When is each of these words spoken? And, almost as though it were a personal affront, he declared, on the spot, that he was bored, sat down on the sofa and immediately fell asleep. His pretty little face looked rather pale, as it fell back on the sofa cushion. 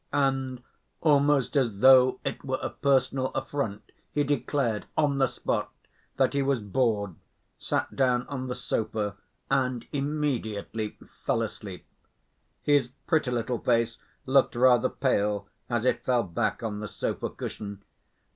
And, 0.13 0.63
almost 1.01 1.55
as 1.55 1.77
though 1.77 2.19
it 2.25 2.43
were 2.43 2.57
a 2.63 2.71
personal 2.71 3.27
affront, 3.35 3.91
he 4.11 4.23
declared, 4.23 4.87
on 4.97 5.19
the 5.19 5.27
spot, 5.27 5.71
that 6.17 6.33
he 6.33 6.41
was 6.41 6.59
bored, 6.59 7.13
sat 7.59 7.95
down 7.95 8.25
on 8.27 8.47
the 8.47 8.55
sofa 8.55 9.15
and 9.51 9.85
immediately 9.93 10.97
fell 11.23 11.43
asleep. 11.43 11.85
His 12.63 12.87
pretty 13.05 13.29
little 13.29 13.59
face 13.59 13.99
looked 14.25 14.55
rather 14.55 14.89
pale, 14.89 15.47
as 15.69 15.85
it 15.85 16.03
fell 16.03 16.23
back 16.23 16.63
on 16.63 16.79
the 16.79 16.87
sofa 16.87 17.29
cushion. 17.29 17.83